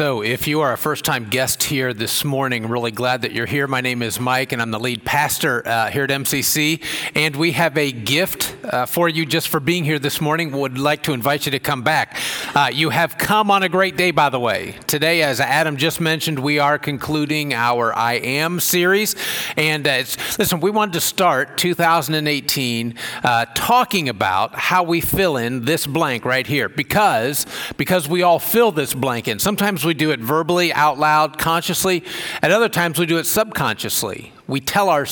[0.00, 3.44] So, if you are a first time guest here this morning, really glad that you're
[3.44, 3.66] here.
[3.66, 6.82] My name is Mike, and I'm the lead pastor uh, here at MCC.
[7.14, 10.52] And we have a gift uh, for you just for being here this morning.
[10.52, 12.16] Would like to invite you to come back.
[12.54, 14.76] Uh, you have come on a great day, by the way.
[14.86, 19.16] Today, as Adam just mentioned, we are concluding our I Am series.
[19.58, 19.98] And uh,
[20.38, 26.24] listen, we wanted to start 2018 uh, talking about how we fill in this blank
[26.24, 27.44] right here because,
[27.76, 29.38] because we all fill this blank in.
[29.38, 32.04] Sometimes Sometimes we do it verbally, out loud, consciously.
[32.42, 34.32] At other times we do it subconsciously.
[34.46, 35.04] We tell, our,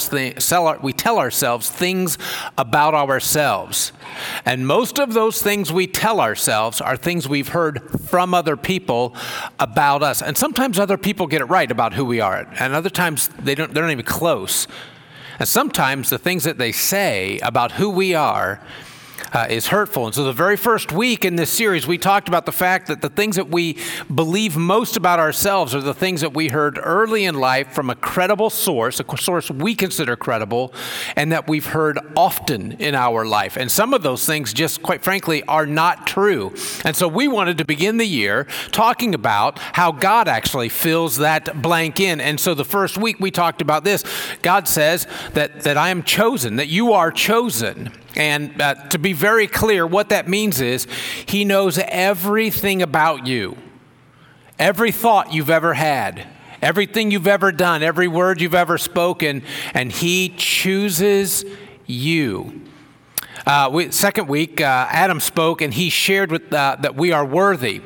[0.80, 2.16] we tell ourselves things
[2.56, 3.90] about ourselves.
[4.44, 9.16] And most of those things we tell ourselves are things we've heard from other people
[9.58, 10.22] about us.
[10.22, 13.56] And sometimes other people get it right about who we are, and other times they
[13.56, 14.68] don't, they're not even close.
[15.40, 18.60] And sometimes the things that they say about who we are
[19.32, 20.06] uh, is hurtful.
[20.06, 23.00] And so, the very first week in this series, we talked about the fact that
[23.00, 23.76] the things that we
[24.14, 27.94] believe most about ourselves are the things that we heard early in life from a
[27.94, 30.72] credible source, a source we consider credible,
[31.16, 33.56] and that we've heard often in our life.
[33.56, 36.54] And some of those things, just quite frankly, are not true.
[36.84, 41.62] And so, we wanted to begin the year talking about how God actually fills that
[41.62, 42.20] blank in.
[42.20, 44.04] And so, the first week we talked about this
[44.42, 47.92] God says that, that I am chosen, that you are chosen.
[48.18, 50.86] And uh, to be very clear, what that means is
[51.24, 53.56] He knows everything about you,
[54.58, 56.26] every thought you've ever had,
[56.60, 61.44] everything you've ever done, every word you've ever spoken, and He chooses
[61.86, 62.68] you.
[63.46, 67.24] Uh, we, second week, uh, Adam spoke and he shared with, uh, that we are
[67.24, 67.80] worthy.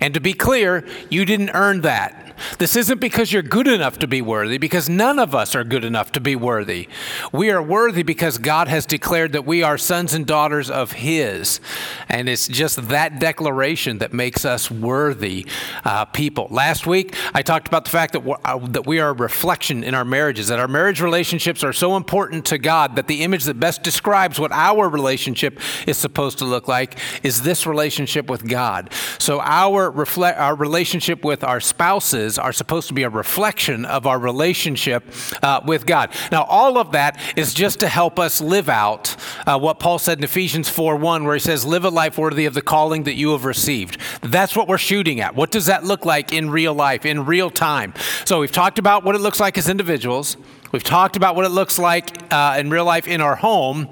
[0.00, 2.23] And to be clear, you didn't earn that.
[2.58, 5.84] This isn't because you're good enough to be worthy, because none of us are good
[5.84, 6.88] enough to be worthy.
[7.32, 11.60] We are worthy because God has declared that we are sons and daughters of His.
[12.08, 15.46] And it's just that declaration that makes us worthy
[15.84, 16.48] uh, people.
[16.50, 19.94] Last week, I talked about the fact that, uh, that we are a reflection in
[19.94, 23.60] our marriages, that our marriage relationships are so important to God that the image that
[23.60, 28.92] best describes what our relationship is supposed to look like is this relationship with God.
[29.18, 34.06] So our, refle- our relationship with our spouses are supposed to be a reflection of
[34.06, 35.04] our relationship
[35.42, 36.10] uh, with God.
[36.32, 40.18] Now, all of that is just to help us live out uh, what Paul said
[40.18, 43.14] in Ephesians 4 1, where he says, Live a life worthy of the calling that
[43.14, 43.98] you have received.
[44.22, 45.34] That's what we're shooting at.
[45.34, 47.94] What does that look like in real life, in real time?
[48.24, 50.36] So, we've talked about what it looks like as individuals.
[50.72, 53.88] We've talked about what it looks like uh, in real life in our home.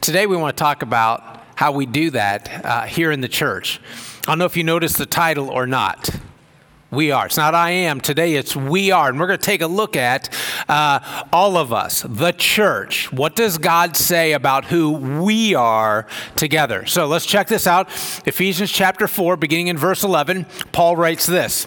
[0.00, 3.80] Today, we want to talk about how we do that uh, here in the church.
[4.26, 6.10] I don't know if you noticed the title or not.
[6.94, 7.26] We are.
[7.26, 8.00] It's not I am.
[8.00, 9.08] Today it's we are.
[9.08, 10.32] And we're going to take a look at
[10.68, 13.12] uh, all of us, the church.
[13.12, 16.06] What does God say about who we are
[16.36, 16.86] together?
[16.86, 17.88] So let's check this out.
[18.26, 21.66] Ephesians chapter 4, beginning in verse 11, Paul writes this.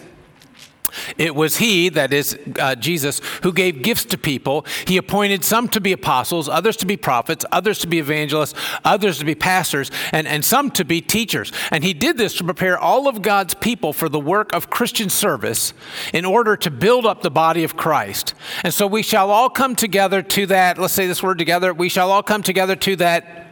[1.18, 4.66] It was he, that is uh, Jesus, who gave gifts to people.
[4.86, 8.54] He appointed some to be apostles, others to be prophets, others to be evangelists,
[8.84, 11.52] others to be pastors, and, and some to be teachers.
[11.72, 15.10] And he did this to prepare all of God's people for the work of Christian
[15.10, 15.74] service
[16.14, 18.34] in order to build up the body of Christ.
[18.64, 21.90] And so we shall all come together to that, let's say this word together, we
[21.90, 23.47] shall all come together to that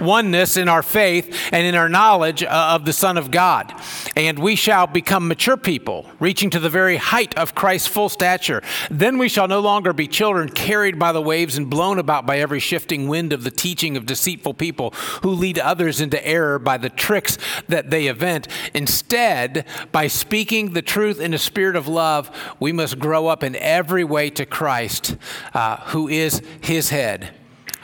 [0.00, 3.72] oneness in our faith and in our knowledge uh, of the Son of God.
[4.14, 8.62] And we shall become mature people, reaching to the very height of Christ's full stature.
[8.90, 12.38] Then we shall no longer be children carried by the waves and blown about by
[12.38, 14.90] every shifting wind of the teaching of deceitful people
[15.22, 18.48] who lead others into error by the tricks that they invent.
[18.74, 22.30] Instead, by speaking the truth in a spirit of love,
[22.60, 25.16] we must grow up in every way to Christ,
[25.54, 27.34] uh, who is his head.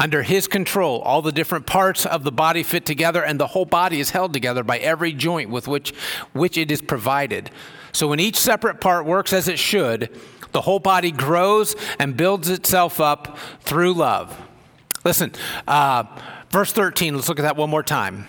[0.03, 3.65] Under his control, all the different parts of the body fit together, and the whole
[3.65, 5.93] body is held together by every joint with which,
[6.33, 7.53] which it is provided.
[7.93, 10.11] So when each separate part works as it should,
[10.51, 14.37] the whole body grows and builds itself up through love.
[15.05, 15.31] Listen,
[15.69, 16.03] uh,
[16.51, 18.27] verse 13, let's look at that one more time.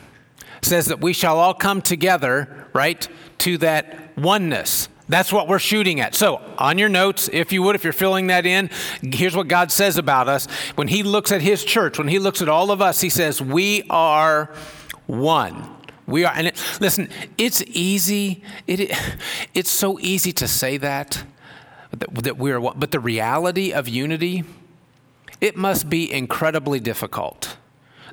[0.60, 3.08] It says that we shall all come together, right,
[3.40, 4.90] to that oneness.
[5.10, 6.16] That's what we're shooting at.
[6.16, 8.70] So, on your notes, if you would, if you're filling that in,
[9.02, 10.46] here's what God says about us.
[10.76, 13.42] When He looks at His church, when He looks at all of us, He says,
[13.42, 14.54] We are
[15.06, 15.70] one.
[16.06, 18.44] We are, and it, listen, it's easy.
[18.68, 18.92] It,
[19.54, 21.24] it's so easy to say that,
[21.92, 22.76] that, that we're one.
[22.78, 24.44] But the reality of unity,
[25.42, 27.58] it must be incredibly difficult.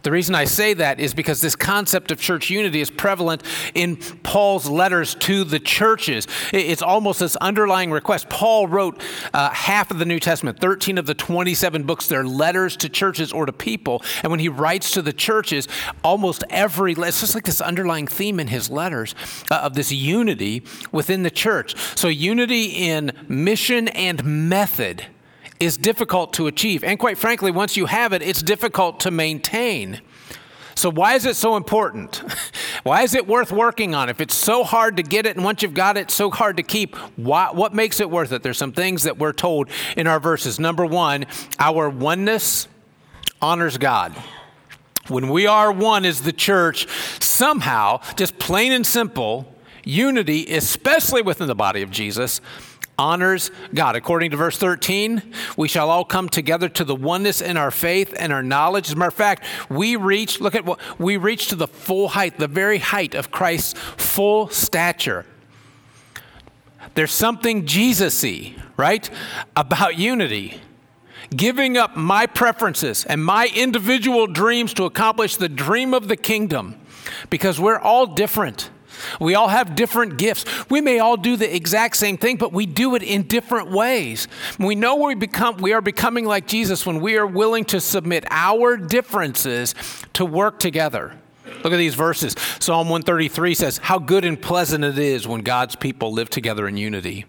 [0.02, 3.42] The reason I say that is because this concept of church unity is prevalent
[3.74, 6.26] in Paul's letters to the churches.
[6.52, 8.28] It's almost this underlying request.
[8.28, 9.02] Paul wrote
[9.34, 13.32] uh, half of the New Testament, 13 of the 27 books, they're letters to churches
[13.32, 14.02] or to people.
[14.22, 15.68] And when he writes to the churches,
[16.02, 19.14] almost every, it's just like this underlying theme in his letters
[19.50, 20.62] uh, of this unity
[20.92, 21.76] within the church.
[21.96, 25.06] So, unity in mission and method
[25.60, 26.82] is difficult to achieve.
[26.82, 30.00] And quite frankly, once you have it, it's difficult to maintain.
[30.74, 32.22] So, why is it so important?
[32.84, 34.08] why is it worth working on?
[34.08, 36.62] If it's so hard to get it, and once you've got it, so hard to
[36.62, 38.42] keep, why, what makes it worth it?
[38.42, 40.58] There's some things that we're told in our verses.
[40.58, 41.26] Number one,
[41.58, 42.66] our oneness
[43.42, 44.16] honors God.
[45.08, 46.86] When we are one as the church,
[47.22, 49.54] somehow, just plain and simple,
[49.84, 52.40] unity, especially within the body of Jesus,
[53.00, 53.96] honors God.
[53.96, 58.14] According to verse 13, we shall all come together to the oneness in our faith
[58.18, 58.88] and our knowledge.
[58.88, 62.08] As a matter of fact, we reach, look at what we reach to the full
[62.08, 65.24] height, the very height of Christ's full stature.
[66.94, 69.08] There's something Jesus y, right,
[69.56, 70.60] about unity.
[71.34, 76.78] Giving up my preferences and my individual dreams to accomplish the dream of the kingdom
[77.30, 78.68] because we're all different.
[79.20, 80.44] We all have different gifts.
[80.70, 84.28] We may all do the exact same thing, but we do it in different ways.
[84.58, 88.24] We know we become we are becoming like Jesus when we are willing to submit
[88.30, 89.74] our differences
[90.14, 91.14] to work together.
[91.62, 92.34] Look at these verses.
[92.58, 96.76] Psalm 133 says, How good and pleasant it is when God's people live together in
[96.76, 97.26] unity.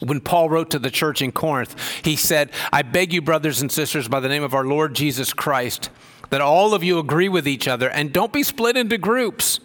[0.00, 3.70] When Paul wrote to the church in Corinth, he said, I beg you, brothers and
[3.70, 5.90] sisters, by the name of our Lord Jesus Christ,
[6.30, 9.60] that all of you agree with each other and don't be split into groups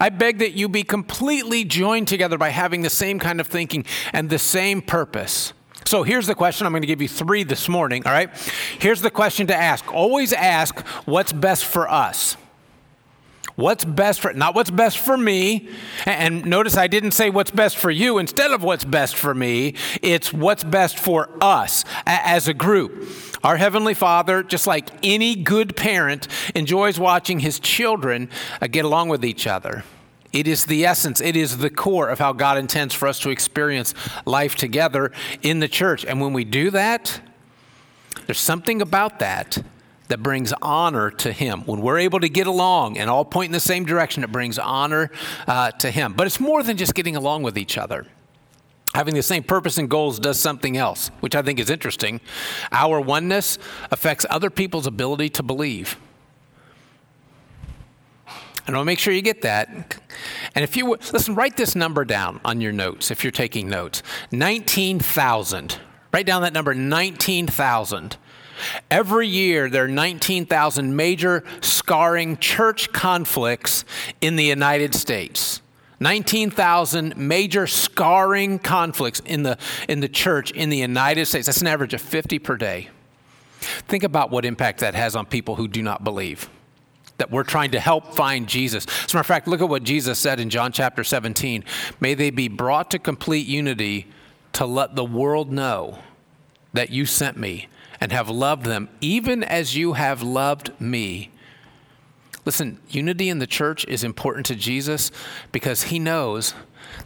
[0.00, 3.84] I beg that you be completely joined together by having the same kind of thinking
[4.12, 5.52] and the same purpose.
[5.84, 6.66] So here's the question.
[6.66, 8.30] I'm going to give you three this morning, all right?
[8.78, 9.92] Here's the question to ask.
[9.92, 12.36] Always ask what's best for us.
[13.54, 15.68] What's best for, not what's best for me.
[16.06, 19.74] And notice I didn't say what's best for you instead of what's best for me.
[20.00, 23.06] It's what's best for us as a group.
[23.44, 28.30] Our Heavenly Father, just like any good parent, enjoys watching his children
[28.60, 29.82] uh, get along with each other.
[30.32, 33.30] It is the essence, it is the core of how God intends for us to
[33.30, 33.94] experience
[34.24, 35.12] life together
[35.42, 36.04] in the church.
[36.04, 37.20] And when we do that,
[38.26, 39.58] there's something about that
[40.08, 41.62] that brings honor to Him.
[41.62, 44.58] When we're able to get along and all point in the same direction, it brings
[44.58, 45.10] honor
[45.46, 46.12] uh, to Him.
[46.12, 48.06] But it's more than just getting along with each other
[48.94, 52.20] having the same purpose and goals does something else, which I think is interesting.
[52.70, 53.58] Our oneness
[53.90, 55.96] affects other people's ability to believe.
[58.66, 60.00] And I'll make sure you get that.
[60.54, 64.02] And if you listen, write this number down on your notes if you're taking notes
[64.30, 65.78] 19,000.
[66.12, 68.16] Write down that number 19,000.
[68.90, 73.84] Every year, there are 19,000 major scarring church conflicts
[74.20, 75.61] in the United States.
[76.02, 79.56] 19,000 major scarring conflicts in the,
[79.88, 81.46] in the church in the United States.
[81.46, 82.90] That's an average of 50 per day.
[83.60, 86.50] Think about what impact that has on people who do not believe.
[87.18, 88.86] That we're trying to help find Jesus.
[88.86, 91.64] As a matter of fact, look at what Jesus said in John chapter 17.
[92.00, 94.08] May they be brought to complete unity
[94.54, 95.98] to let the world know
[96.72, 97.68] that you sent me
[98.00, 101.30] and have loved them, even as you have loved me.
[102.44, 105.10] Listen, unity in the church is important to Jesus
[105.52, 106.54] because he knows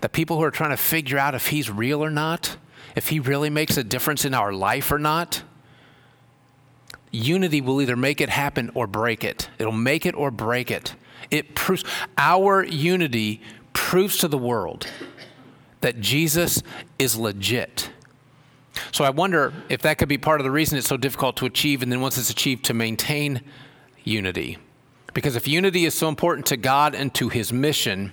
[0.00, 2.56] that people who are trying to figure out if he's real or not,
[2.94, 5.42] if he really makes a difference in our life or not,
[7.10, 9.50] unity will either make it happen or break it.
[9.58, 10.94] It'll make it or break it.
[11.30, 11.84] It proves
[12.16, 13.42] our unity
[13.72, 14.86] proves to the world
[15.82, 16.62] that Jesus
[16.98, 17.90] is legit.
[18.92, 21.46] So I wonder if that could be part of the reason it's so difficult to
[21.46, 23.42] achieve, and then once it's achieved, to maintain
[24.04, 24.58] unity.
[25.16, 28.12] Because if unity is so important to God and to his mission,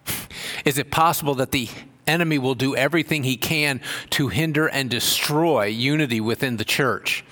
[0.66, 1.66] is it possible that the
[2.06, 7.24] enemy will do everything he can to hinder and destroy unity within the church?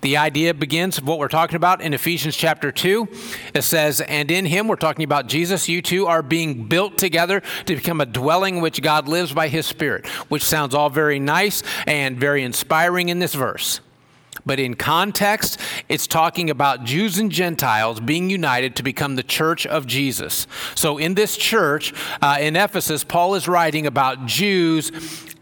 [0.00, 3.08] The idea begins what we're talking about in Ephesians chapter 2.
[3.52, 7.42] It says, And in him, we're talking about Jesus, you two are being built together
[7.64, 11.64] to become a dwelling which God lives by his Spirit, which sounds all very nice
[11.84, 13.80] and very inspiring in this verse.
[14.46, 19.66] But in context, it's talking about Jews and Gentiles being united to become the church
[19.66, 20.46] of Jesus.
[20.76, 24.92] So in this church uh, in Ephesus, Paul is writing about Jews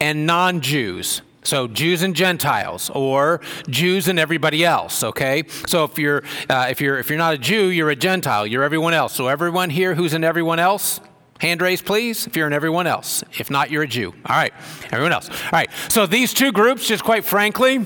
[0.00, 1.20] and non Jews.
[1.44, 5.04] So Jews and Gentiles, or Jews and everybody else.
[5.04, 5.44] Okay.
[5.66, 8.46] So if you're uh, if you're if you're not a Jew, you're a Gentile.
[8.46, 9.12] You're everyone else.
[9.14, 11.00] So everyone here who's in everyone else,
[11.40, 12.26] hand raise, please.
[12.26, 13.22] If you're in everyone else.
[13.38, 14.14] If not, you're a Jew.
[14.24, 14.54] All right.
[14.90, 15.28] Everyone else.
[15.28, 15.68] All right.
[15.90, 17.84] So these two groups, just quite frankly,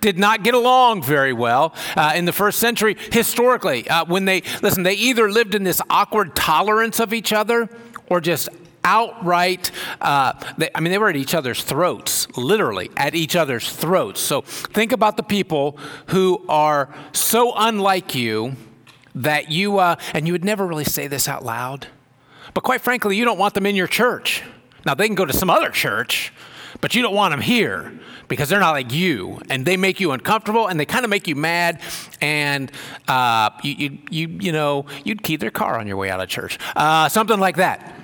[0.00, 3.88] did not get along very well uh, in the first century historically.
[3.88, 7.68] Uh, when they, listen, they either lived in this awkward tolerance of each other
[8.08, 8.48] or just
[8.84, 13.70] outright, uh, they, I mean, they were at each other's throats, literally at each other's
[13.70, 14.20] throats.
[14.20, 18.56] So think about the people who are so unlike you
[19.14, 21.88] that you, uh, and you would never really say this out loud,
[22.54, 24.42] but quite frankly, you don't want them in your church.
[24.86, 26.32] Now, they can go to some other church,
[26.80, 27.92] but you don't want them here
[28.28, 31.26] because they're not like you and they make you uncomfortable and they kind of make
[31.26, 31.80] you mad
[32.20, 32.70] and
[33.08, 36.28] uh, you, you, you, you know you'd key their car on your way out of
[36.28, 37.94] church uh, something like that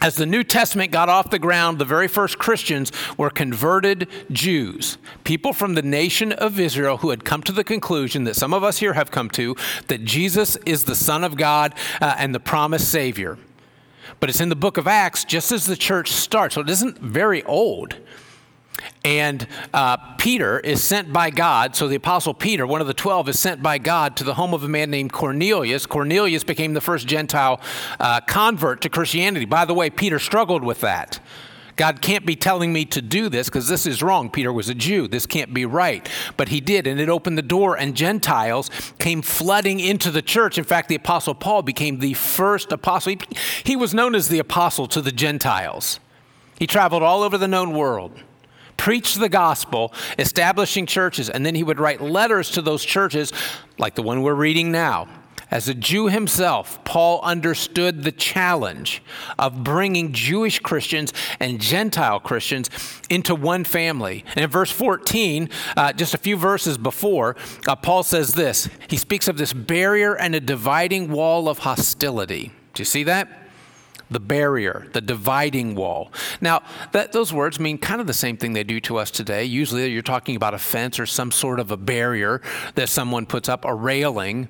[0.00, 4.96] as the New Testament got off the ground, the very first Christians were converted Jews,
[5.24, 8.64] people from the nation of Israel who had come to the conclusion that some of
[8.64, 9.54] us here have come to
[9.88, 13.36] that Jesus is the Son of God uh, and the promised Savior.
[14.20, 16.98] But it's in the book of Acts, just as the church starts, so it isn't
[16.98, 17.96] very old.
[19.04, 21.74] And uh, Peter is sent by God.
[21.74, 24.54] So the Apostle Peter, one of the 12, is sent by God to the home
[24.54, 25.86] of a man named Cornelius.
[25.86, 27.60] Cornelius became the first Gentile
[27.98, 29.46] uh, convert to Christianity.
[29.46, 31.20] By the way, Peter struggled with that.
[31.80, 34.28] God can't be telling me to do this because this is wrong.
[34.28, 35.08] Peter was a Jew.
[35.08, 36.06] This can't be right.
[36.36, 40.58] But he did, and it opened the door, and Gentiles came flooding into the church.
[40.58, 43.12] In fact, the Apostle Paul became the first apostle.
[43.12, 43.20] He,
[43.64, 46.00] he was known as the apostle to the Gentiles.
[46.58, 48.12] He traveled all over the known world
[48.76, 53.30] preach the gospel, establishing churches, and then he would write letters to those churches,
[53.78, 55.06] like the one we're reading now.
[55.50, 59.02] As a Jew himself, Paul understood the challenge
[59.38, 62.70] of bringing Jewish Christians and Gentile Christians
[63.10, 64.24] into one family.
[64.34, 68.96] And in verse 14, uh, just a few verses before, uh, Paul says this He
[68.96, 72.52] speaks of this barrier and a dividing wall of hostility.
[72.74, 73.36] Do you see that?
[74.10, 76.12] the barrier, the dividing wall.
[76.40, 79.44] Now, that, those words mean kind of the same thing they do to us today.
[79.44, 82.42] Usually you're talking about a fence or some sort of a barrier
[82.74, 84.48] that someone puts up, a railing.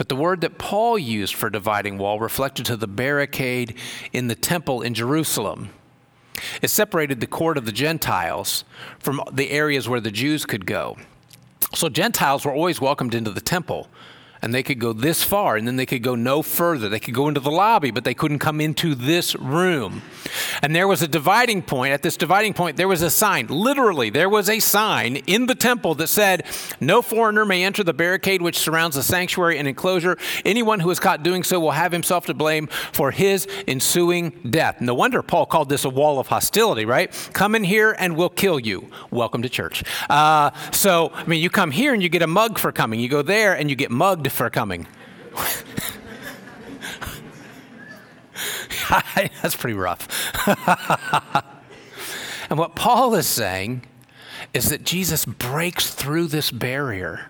[0.00, 3.74] But the word that Paul used for dividing wall reflected to the barricade
[4.14, 5.68] in the temple in Jerusalem.
[6.62, 8.64] It separated the court of the Gentiles
[8.98, 10.96] from the areas where the Jews could go.
[11.74, 13.88] So Gentiles were always welcomed into the temple
[14.42, 16.88] and they could go this far and then they could go no further.
[16.88, 20.02] They could go into the lobby, but they couldn't come into this room.
[20.62, 21.92] And there was a dividing point.
[21.92, 23.46] At this dividing point, there was a sign.
[23.48, 26.44] Literally, there was a sign in the temple that said,
[26.80, 30.16] No foreigner may enter the barricade which surrounds the sanctuary and enclosure.
[30.44, 34.80] Anyone who is caught doing so will have himself to blame for his ensuing death.
[34.80, 37.10] No wonder Paul called this a wall of hostility, right?
[37.32, 38.90] Come in here and we'll kill you.
[39.10, 39.84] Welcome to church.
[40.08, 43.00] Uh, so, I mean, you come here and you get a mug for coming.
[43.00, 44.86] You go there and you get mugged for coming.
[49.42, 50.08] That's pretty rough.
[52.50, 53.82] and what Paul is saying
[54.52, 57.26] is that Jesus breaks through this barrier.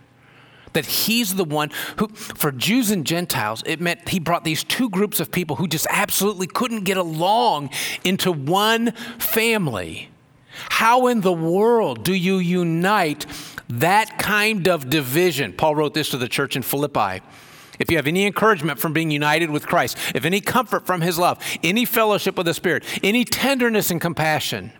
[0.73, 4.89] That he's the one who, for Jews and Gentiles, it meant he brought these two
[4.89, 7.71] groups of people who just absolutely couldn't get along
[8.05, 10.11] into one family.
[10.69, 13.27] How in the world do you unite
[13.71, 15.53] that kind of division.
[15.53, 17.23] Paul wrote this to the church in Philippi.
[17.79, 21.19] If you have any encouragement from being united with Christ, if any comfort from his
[21.19, 24.73] love, any fellowship with the Spirit, any tenderness and compassion,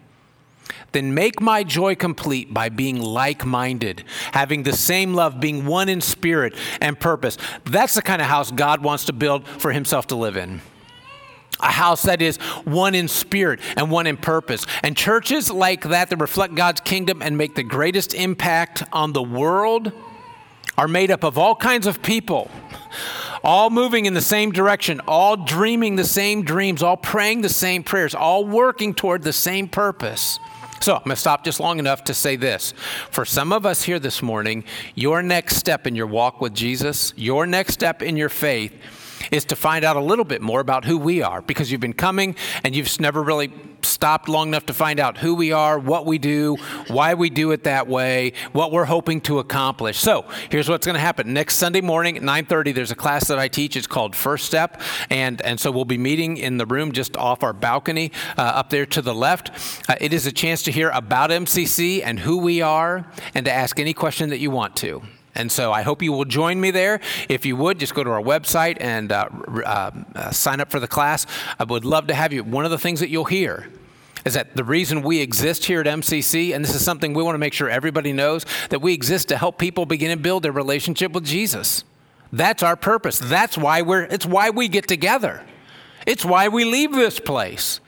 [0.93, 5.89] then make my joy complete by being like minded, having the same love, being one
[5.89, 7.39] in spirit and purpose.
[7.65, 10.61] That's the kind of house God wants to build for himself to live in
[11.63, 14.65] a house that is one in spirit and one in purpose.
[14.83, 19.23] And churches like that that reflect God's kingdom and make the greatest impact on the
[19.23, 19.93] world
[20.77, 22.51] are made up of all kinds of people,
[23.45, 27.83] all moving in the same direction, all dreaming the same dreams, all praying the same
[27.83, 30.39] prayers, all working toward the same purpose.
[30.81, 32.73] So I'm going to stop just long enough to say this.
[33.11, 34.65] For some of us here this morning,
[34.95, 38.73] your next step in your walk with Jesus, your next step in your faith,
[39.31, 41.93] is to find out a little bit more about who we are because you've been
[41.93, 42.35] coming
[42.65, 46.19] and you've never really stopped long enough to find out who we are, what we
[46.19, 46.57] do,
[46.89, 49.99] why we do it that way, what we're hoping to accomplish.
[49.99, 51.33] So, here's what's going to happen.
[51.33, 53.77] Next Sunday morning at 9:30 there's a class that I teach.
[53.77, 57.43] It's called First Step and and so we'll be meeting in the room just off
[57.43, 59.51] our balcony uh, up there to the left.
[59.89, 63.53] Uh, it is a chance to hear about MCC and who we are and to
[63.53, 65.03] ask any question that you want to.
[65.35, 67.01] And so I hope you will join me there.
[67.29, 69.29] If you would, just go to our website and uh,
[69.65, 71.27] uh, uh, sign up for the class.
[71.59, 72.43] I would love to have you.
[72.43, 73.69] One of the things that you'll hear
[74.25, 77.35] is that the reason we exist here at MCC, and this is something we want
[77.35, 80.53] to make sure everybody knows, that we exist to help people begin and build their
[80.53, 81.85] relationship with Jesus.
[82.33, 83.19] That's our purpose.
[83.19, 85.43] That's why we're, it's why we get together.
[86.07, 87.81] It's why we leave this place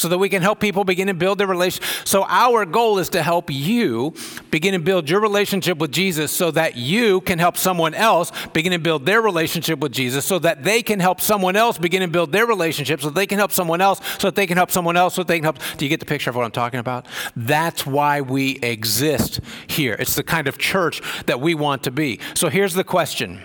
[0.00, 2.06] so that we can help people begin to build their relationship.
[2.06, 4.14] So our goal is to help you
[4.50, 8.72] begin to build your relationship with Jesus so that you can help someone else begin
[8.72, 12.08] to build their relationship with Jesus so that they can help someone else begin to
[12.08, 14.96] build their relationship so they can help someone else so that they can help someone
[14.96, 15.58] else so they can help.
[15.76, 17.06] Do you get the picture of what I'm talking about?
[17.36, 19.96] That's why we exist here.
[19.98, 22.20] It's the kind of church that we want to be.
[22.34, 23.42] So here's the question.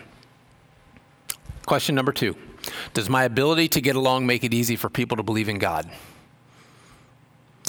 [1.66, 2.36] Question number two
[2.94, 5.90] Does my ability to get along make it easy for people to believe in God?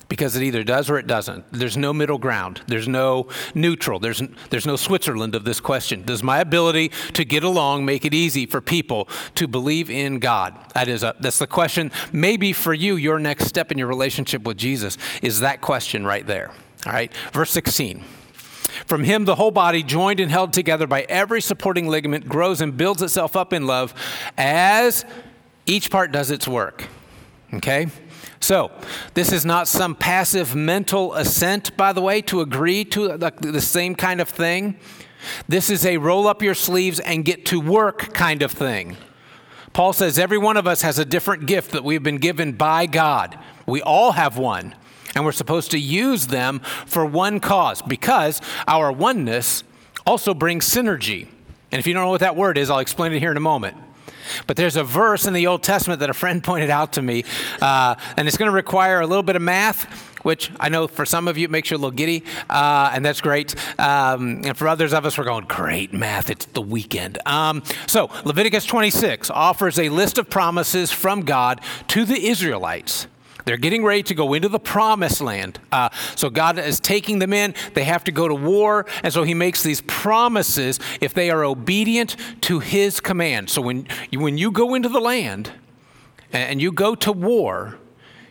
[0.08, 1.44] Because it either does or it doesn't.
[1.52, 2.62] There's no middle ground.
[2.68, 3.98] There's no neutral.
[3.98, 6.04] There's, there's no Switzerland of this question.
[6.04, 10.56] Does my ability to get along make it easy for people to believe in God?
[10.74, 11.90] That is a, that's the question.
[12.12, 16.26] Maybe for you, your next step in your relationship with Jesus is that question right
[16.26, 16.52] there.
[16.86, 18.04] All right, verse 16.
[18.86, 22.76] From him, the whole body, joined and held together by every supporting ligament, grows and
[22.76, 23.94] builds itself up in love
[24.36, 25.04] as
[25.66, 26.84] each part does its work.
[27.54, 27.86] Okay?
[28.46, 28.70] So,
[29.14, 33.60] this is not some passive mental assent, by the way, to agree to the, the
[33.60, 34.78] same kind of thing.
[35.48, 38.98] This is a roll up your sleeves and get to work kind of thing.
[39.72, 42.86] Paul says every one of us has a different gift that we've been given by
[42.86, 43.36] God.
[43.66, 44.76] We all have one
[45.16, 49.64] and we're supposed to use them for one cause because our oneness
[50.06, 51.26] also brings synergy.
[51.72, 53.40] And if you don't know what that word is, I'll explain it here in a
[53.40, 53.76] moment.
[54.46, 57.24] But there's a verse in the Old Testament that a friend pointed out to me,
[57.60, 59.84] uh, and it's going to require a little bit of math,
[60.24, 63.04] which I know for some of you it makes you a little giddy, uh, and
[63.04, 63.54] that's great.
[63.78, 67.18] Um, and for others of us, we're going, great math, it's the weekend.
[67.26, 73.06] Um, so Leviticus 26 offers a list of promises from God to the Israelites
[73.46, 75.60] they're getting ready to go into the promised land.
[75.70, 77.54] Uh, so God is taking them in.
[77.74, 78.86] They have to go to war.
[79.04, 83.48] And so he makes these promises if they are obedient to his command.
[83.48, 85.52] So when, when you go into the land
[86.32, 87.78] and you go to war,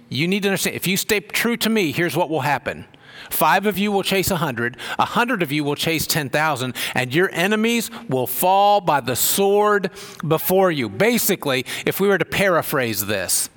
[0.10, 2.86] you need to understand if you stay true to me, here's what will happen.
[3.30, 7.16] Five of you will chase a hundred, a hundred of you will chase 10,000, and
[7.16, 9.92] your enemies will fall by the sword
[10.28, 10.90] before you.
[10.90, 13.50] Basically, if we were to paraphrase this,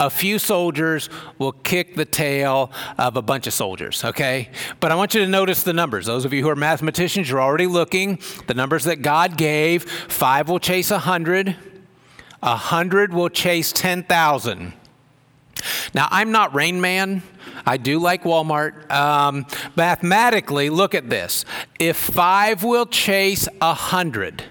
[0.00, 4.50] a few soldiers will kick the tail of a bunch of soldiers, okay?
[4.80, 6.06] But I want you to notice the numbers.
[6.06, 8.18] Those of you who are mathematicians, you're already looking.
[8.46, 11.56] The numbers that God gave five will chase a hundred,
[12.42, 14.72] a hundred will chase 10,000.
[15.94, 17.22] Now, I'm not Rain Man.
[17.64, 18.90] I do like Walmart.
[18.90, 21.44] Um, mathematically, look at this.
[21.78, 24.44] If five will chase a hundred,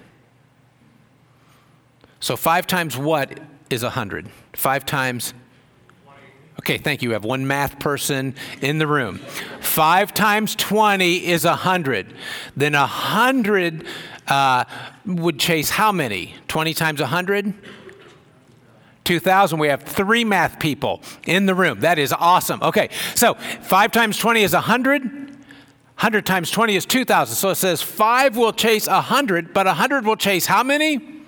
[2.20, 3.38] so five times what
[3.72, 4.28] is a hundred?
[4.52, 5.34] Five times.
[6.60, 7.08] Okay, thank you.
[7.08, 9.18] We have one math person in the room.
[9.60, 12.14] Five times 20 is 100.
[12.54, 13.86] Then 100
[14.28, 14.64] uh,
[15.06, 16.34] would chase how many?
[16.46, 17.54] 20 times 100?
[19.04, 19.58] 2000.
[19.58, 21.80] We have three math people in the room.
[21.80, 22.62] That is awesome.
[22.62, 25.02] Okay, so 5 times 20 is 100.
[25.02, 27.34] 100 times 20 is 2,000.
[27.34, 31.21] So it says 5 will chase 100, but 100 will chase how many?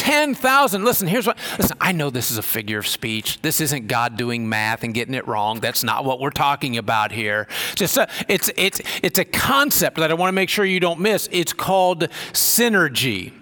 [0.00, 0.82] 10,000.
[0.82, 3.38] Listen, here's what, listen, I know this is a figure of speech.
[3.42, 5.60] This isn't God doing math and getting it wrong.
[5.60, 7.46] That's not what we're talking about here.
[7.74, 11.00] Just a, it's, it's, it's a concept that I want to make sure you don't
[11.00, 11.28] miss.
[11.30, 13.34] It's called synergy.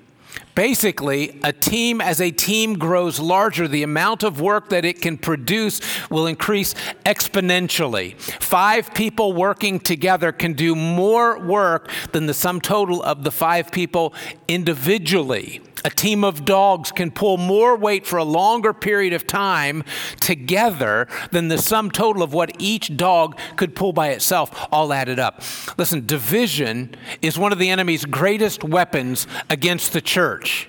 [0.56, 5.16] Basically, a team, as a team grows larger, the amount of work that it can
[5.16, 6.74] produce will increase
[7.06, 8.18] exponentially.
[8.18, 13.70] Five people working together can do more work than the sum total of the five
[13.70, 14.12] people
[14.48, 15.60] individually.
[15.88, 19.84] A team of dogs can pull more weight for a longer period of time
[20.20, 25.18] together than the sum total of what each dog could pull by itself, all added
[25.18, 25.40] up.
[25.78, 30.68] Listen, division is one of the enemy's greatest weapons against the church.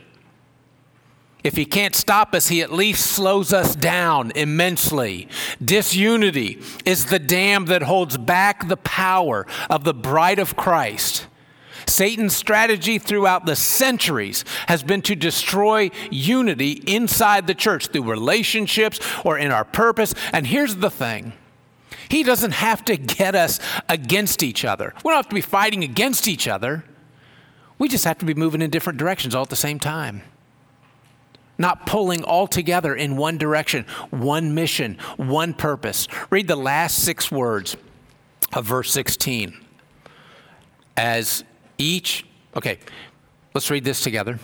[1.43, 5.27] If he can't stop us, he at least slows us down immensely.
[5.62, 11.27] Disunity is the dam that holds back the power of the bride of Christ.
[11.89, 18.99] Satan's strategy throughout the centuries has been to destroy unity inside the church through relationships
[19.25, 20.13] or in our purpose.
[20.32, 21.34] And here's the thing
[22.10, 24.93] He doesn't have to get us against each other.
[25.04, 26.86] We don't have to be fighting against each other.
[27.78, 30.21] We just have to be moving in different directions all at the same time.
[31.58, 36.08] Not pulling all together in one direction, one mission, one purpose.
[36.30, 37.75] Read the last six words
[38.54, 39.58] of verse 16.
[40.95, 41.43] As
[41.80, 42.78] each, okay,
[43.56, 44.38] let's read this together.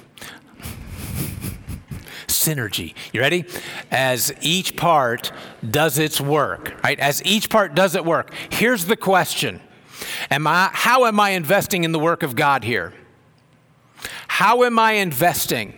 [2.28, 2.96] Synergy.
[3.14, 3.46] You ready?
[3.92, 5.32] As each part
[5.68, 7.00] does its work, right?
[7.00, 8.34] As each part does its work.
[8.50, 9.62] Here's the question
[10.32, 12.94] Am I, How am I investing in the work of God here?
[14.28, 15.74] How am I investing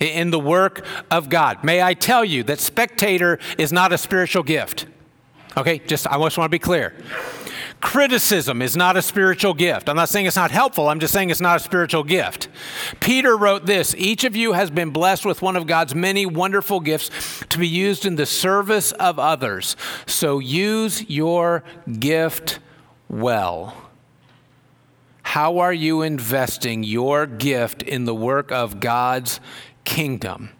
[0.00, 1.64] in the work of God.
[1.64, 4.86] May I tell you that spectator is not a spiritual gift.
[5.56, 6.94] Okay, just I just want to be clear.
[7.80, 9.88] Criticism is not a spiritual gift.
[9.88, 12.48] I'm not saying it's not helpful, I'm just saying it's not a spiritual gift.
[12.98, 16.80] Peter wrote this Each of you has been blessed with one of God's many wonderful
[16.80, 17.10] gifts
[17.48, 19.76] to be used in the service of others.
[20.06, 21.62] So use your
[22.00, 22.58] gift
[23.08, 23.76] well.
[25.22, 29.40] How are you investing your gift in the work of God's
[29.84, 30.50] kingdom?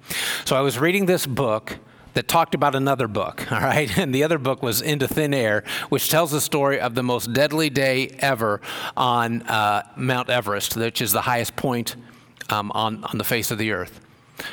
[0.45, 1.79] So I was reading this book
[2.19, 3.97] that talked about another book, all right?
[3.97, 7.33] And the other book was Into Thin Air, which tells the story of the most
[7.33, 8.61] deadly day ever
[8.97, 11.95] on uh, Mount Everest, which is the highest point
[12.51, 14.01] um, on, on the face of the earth.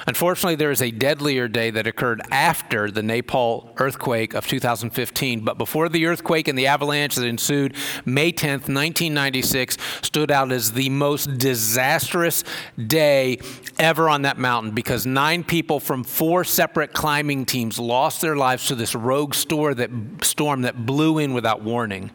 [0.08, 5.58] Unfortunately, there is a deadlier day that occurred after the Nepal earthquake of 2015, but
[5.58, 10.90] before the earthquake and the avalanche that ensued, May 10th, 1996, stood out as the
[10.90, 12.44] most disastrous
[12.88, 13.40] day
[13.78, 18.68] ever on that mountain because nine people from four separate climbing teams lost their lives
[18.68, 19.90] to this rogue that,
[20.22, 22.12] storm that blew in without warning.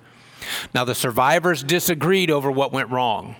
[0.74, 3.36] Now, the survivors disagreed over what went wrong.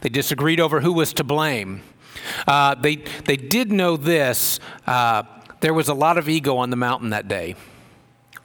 [0.00, 1.82] They disagreed over who was to blame.
[2.46, 5.22] Uh, they, they did know this uh,
[5.62, 7.54] there was a lot of ego on the mountain that day.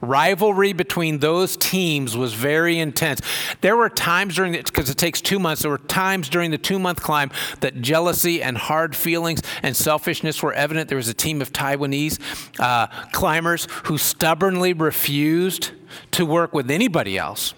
[0.00, 3.20] Rivalry between those teams was very intense.
[3.60, 6.78] There were times during because it takes two months, there were times during the two
[6.78, 10.88] month climb that jealousy and hard feelings and selfishness were evident.
[10.88, 12.20] There was a team of Taiwanese
[12.60, 15.72] uh, climbers who stubbornly refused
[16.12, 17.54] to work with anybody else.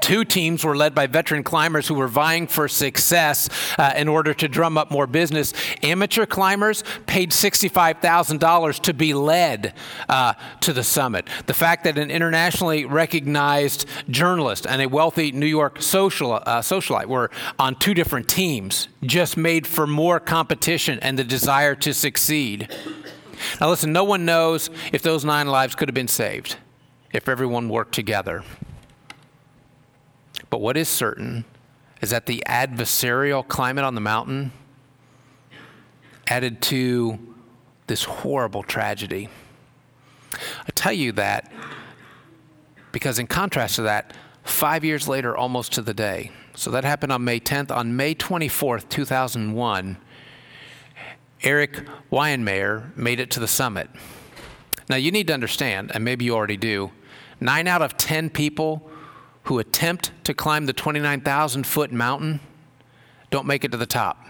[0.00, 4.34] Two teams were led by veteran climbers who were vying for success uh, in order
[4.34, 5.52] to drum up more business.
[5.82, 9.74] Amateur climbers paid $65,000 to be led
[10.08, 11.28] uh, to the summit.
[11.46, 17.06] The fact that an internationally recognized journalist and a wealthy New York social, uh, socialite
[17.06, 22.68] were on two different teams just made for more competition and the desire to succeed.
[23.60, 26.56] Now, listen, no one knows if those nine lives could have been saved
[27.12, 28.42] if everyone worked together.
[30.52, 31.46] But what is certain
[32.02, 34.52] is that the adversarial climate on the mountain
[36.26, 37.18] added to
[37.86, 39.30] this horrible tragedy.
[40.34, 41.50] I tell you that
[42.92, 44.12] because, in contrast to that,
[44.44, 48.14] five years later, almost to the day, so that happened on May 10th, on May
[48.14, 49.96] 24th, 2001,
[51.44, 53.88] Eric Weihenmayer made it to the summit.
[54.90, 56.92] Now, you need to understand, and maybe you already do,
[57.40, 58.90] nine out of 10 people
[59.44, 62.40] who attempt to climb the 29,000 foot mountain
[63.30, 64.24] don't make it to the top.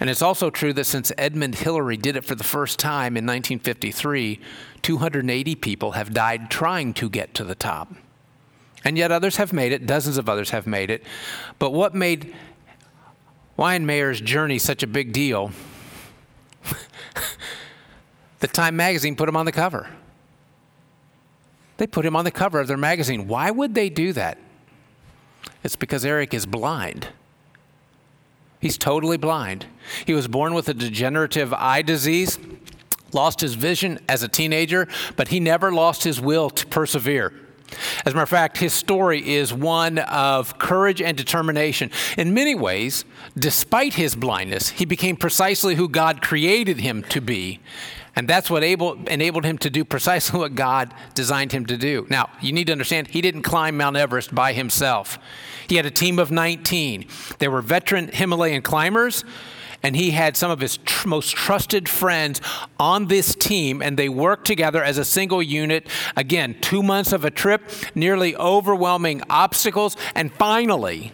[0.00, 3.24] And it's also true that since Edmund Hillary did it for the first time in
[3.24, 4.40] 1953,
[4.82, 7.94] 280 people have died trying to get to the top.
[8.84, 11.04] And yet others have made it, dozens of others have made it.
[11.58, 12.34] But what made
[13.56, 15.52] Weihenmayer's journey such a big deal?
[18.40, 19.88] the Time magazine put him on the cover.
[21.78, 23.26] They put him on the cover of their magazine.
[23.26, 24.38] Why would they do that?
[25.64, 27.08] It's because Eric is blind.
[28.60, 29.66] He's totally blind.
[30.04, 32.38] He was born with a degenerative eye disease,
[33.12, 37.32] lost his vision as a teenager, but he never lost his will to persevere.
[38.04, 41.90] As a matter of fact, his story is one of courage and determination.
[42.16, 43.04] In many ways,
[43.38, 47.60] despite his blindness, he became precisely who God created him to be.
[48.18, 52.04] And that's what able, enabled him to do precisely what God designed him to do.
[52.10, 55.20] Now, you need to understand, he didn't climb Mount Everest by himself.
[55.68, 57.06] He had a team of 19.
[57.38, 59.24] There were veteran Himalayan climbers,
[59.84, 62.40] and he had some of his tr- most trusted friends
[62.80, 65.86] on this team, and they worked together as a single unit.
[66.16, 71.12] Again, two months of a trip, nearly overwhelming obstacles, and finally,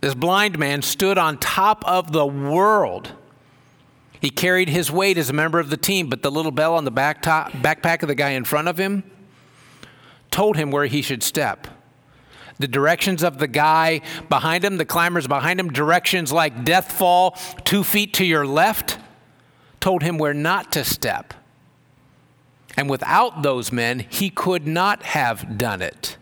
[0.00, 3.12] this blind man stood on top of the world
[4.20, 6.84] he carried his weight as a member of the team, but the little bell on
[6.84, 9.04] the back top, backpack of the guy in front of him
[10.30, 11.66] told him where he should step.
[12.58, 17.36] The directions of the guy behind him, the climbers behind him, directions like death fall
[17.64, 18.98] two feet to your left,
[19.80, 21.34] told him where not to step.
[22.76, 26.16] And without those men, he could not have done it.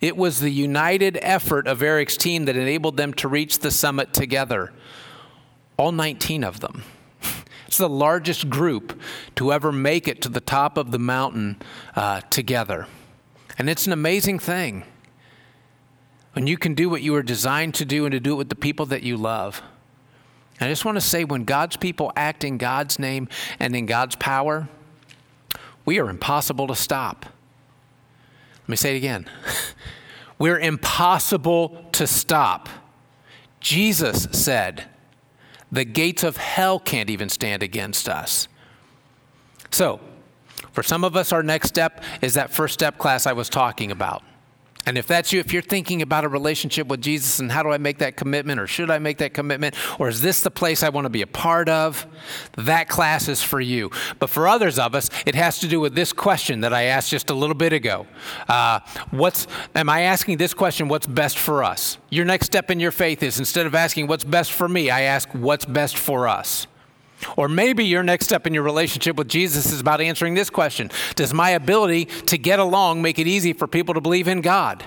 [0.00, 4.12] It was the united effort of Eric's team that enabled them to reach the summit
[4.12, 4.72] together,
[5.76, 6.82] all 19 of them.
[7.70, 9.00] It's the largest group
[9.36, 11.56] to ever make it to the top of the mountain
[11.94, 12.88] uh, together.
[13.58, 14.82] And it's an amazing thing
[16.32, 18.48] when you can do what you were designed to do and to do it with
[18.48, 19.62] the people that you love.
[20.60, 23.28] I just want to say when God's people act in God's name
[23.60, 24.68] and in God's power,
[25.84, 27.24] we are impossible to stop.
[28.62, 29.26] Let me say it again.
[30.40, 32.68] We're impossible to stop.
[33.60, 34.89] Jesus said,
[35.72, 38.48] The gates of hell can't even stand against us.
[39.70, 40.00] So,
[40.72, 43.90] for some of us, our next step is that first step class I was talking
[43.90, 44.22] about.
[44.86, 47.70] And if that's you, if you're thinking about a relationship with Jesus and how do
[47.70, 50.82] I make that commitment or should I make that commitment or is this the place
[50.82, 52.06] I want to be a part of,
[52.56, 53.90] that class is for you.
[54.18, 57.10] But for others of us, it has to do with this question that I asked
[57.10, 58.06] just a little bit ago.
[58.48, 61.98] Uh, what's, am I asking this question, what's best for us?
[62.08, 65.02] Your next step in your faith is instead of asking what's best for me, I
[65.02, 66.66] ask what's best for us.
[67.36, 70.90] Or maybe your next step in your relationship with Jesus is about answering this question
[71.16, 74.84] Does my ability to get along make it easy for people to believe in God?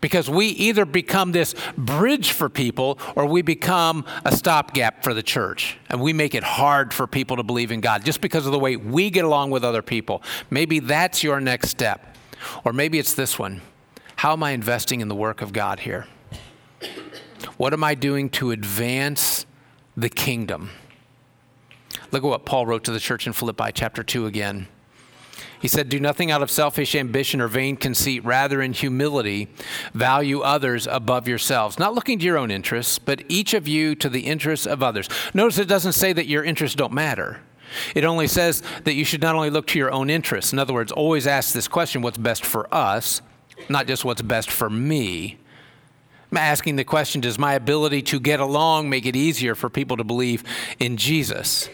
[0.00, 5.22] Because we either become this bridge for people or we become a stopgap for the
[5.22, 5.78] church.
[5.88, 8.58] And we make it hard for people to believe in God just because of the
[8.58, 10.22] way we get along with other people.
[10.50, 12.16] Maybe that's your next step.
[12.66, 13.62] Or maybe it's this one
[14.16, 16.06] How am I investing in the work of God here?
[17.56, 19.46] What am I doing to advance
[19.96, 20.70] the kingdom?
[22.14, 24.68] Look at what Paul wrote to the church in Philippi, chapter 2 again.
[25.60, 29.48] He said, Do nothing out of selfish ambition or vain conceit, rather, in humility,
[29.92, 34.08] value others above yourselves, not looking to your own interests, but each of you to
[34.08, 35.08] the interests of others.
[35.34, 37.40] Notice it doesn't say that your interests don't matter.
[37.96, 40.52] It only says that you should not only look to your own interests.
[40.52, 43.22] In other words, always ask this question what's best for us,
[43.68, 45.40] not just what's best for me.
[46.30, 49.96] I'm asking the question Does my ability to get along make it easier for people
[49.96, 50.44] to believe
[50.78, 51.68] in Jesus?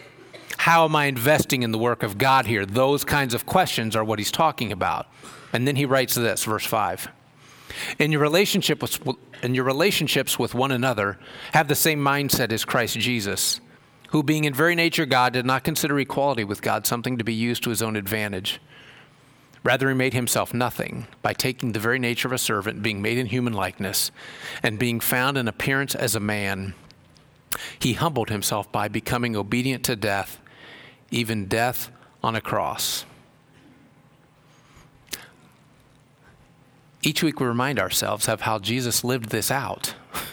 [0.61, 2.67] How am I investing in the work of God here?
[2.67, 5.07] Those kinds of questions are what he's talking about.
[5.53, 7.07] And then he writes this, verse 5.
[7.97, 8.99] In your, relationship with,
[9.41, 11.17] in your relationships with one another,
[11.53, 13.59] have the same mindset as Christ Jesus,
[14.09, 17.33] who, being in very nature God, did not consider equality with God something to be
[17.33, 18.61] used to his own advantage.
[19.63, 23.17] Rather, he made himself nothing by taking the very nature of a servant, being made
[23.17, 24.11] in human likeness,
[24.61, 26.75] and being found in appearance as a man.
[27.79, 30.37] He humbled himself by becoming obedient to death,
[31.11, 31.91] even death
[32.23, 33.05] on a cross.
[37.03, 39.95] Each week we remind ourselves of how Jesus lived this out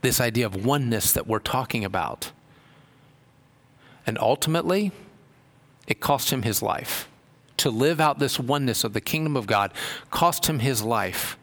[0.00, 2.30] this idea of oneness that we're talking about.
[4.06, 4.92] And ultimately,
[5.88, 7.08] it cost him his life.
[7.58, 9.74] To live out this oneness of the kingdom of God
[10.10, 11.36] cost him his life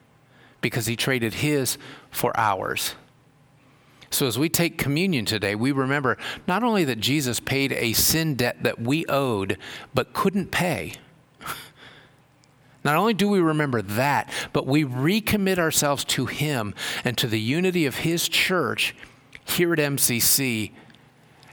[0.62, 1.78] because he traded his
[2.10, 2.96] for ours.
[4.10, 8.36] So as we take communion today, we remember not only that Jesus paid a sin
[8.36, 9.58] debt that we owed
[9.94, 10.94] but couldn't pay.
[12.86, 17.40] Not only do we remember that, but we recommit ourselves to Him and to the
[17.40, 18.96] unity of His church
[19.44, 20.72] here at MCC,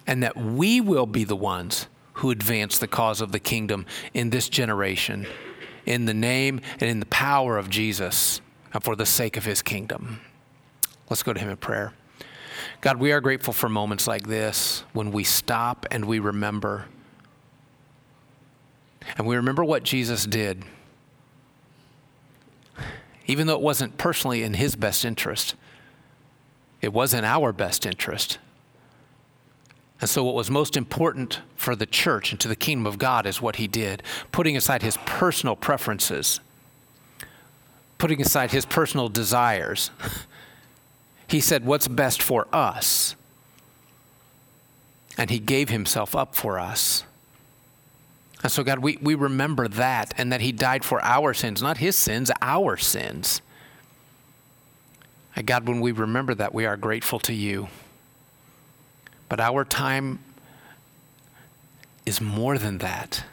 [0.06, 4.28] and that we will be the ones who advance the cause of the kingdom in
[4.28, 5.26] this generation,
[5.86, 8.42] in the name and in the power of Jesus,
[8.74, 10.20] and for the sake of His kingdom.
[11.08, 11.94] Let's go to Him in prayer.
[12.80, 16.86] God, we are grateful for moments like this when we stop and we remember.
[19.16, 20.64] And we remember what Jesus did,
[23.26, 25.54] even though it wasn't personally in his best interest,
[26.80, 28.38] it was in our best interest.
[30.00, 33.24] And so, what was most important for the church and to the kingdom of God
[33.24, 36.40] is what he did, putting aside his personal preferences,
[37.98, 39.92] putting aside his personal desires.
[41.32, 43.16] He said, What's best for us?
[45.16, 47.04] And He gave Himself up for us.
[48.42, 51.78] And so, God, we, we remember that and that He died for our sins, not
[51.78, 53.40] His sins, our sins.
[55.34, 57.68] And God, when we remember that, we are grateful to you.
[59.30, 60.18] But our time
[62.04, 63.24] is more than that.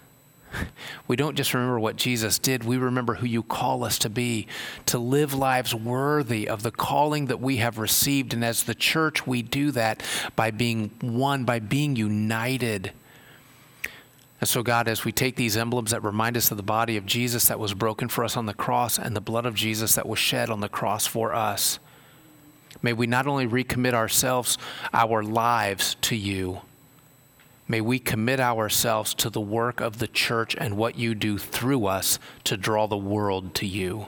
[1.07, 4.45] We don't just remember what Jesus did, we remember who you call us to be,
[4.85, 8.33] to live lives worthy of the calling that we have received.
[8.33, 10.03] And as the church, we do that
[10.35, 12.91] by being one, by being united.
[14.39, 17.05] And so, God, as we take these emblems that remind us of the body of
[17.05, 20.07] Jesus that was broken for us on the cross and the blood of Jesus that
[20.07, 21.79] was shed on the cross for us,
[22.83, 24.57] may we not only recommit ourselves,
[24.93, 26.61] our lives to you
[27.69, 31.85] May we commit ourselves to the work of the church and what you do through
[31.85, 34.07] us to draw the world to you.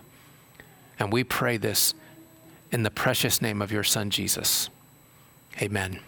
[1.00, 1.94] And we pray this
[2.72, 4.70] in the precious name of your Son, Jesus.
[5.62, 6.00] Amen.